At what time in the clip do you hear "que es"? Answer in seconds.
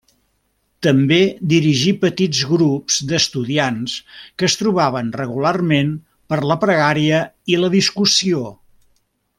4.15-4.57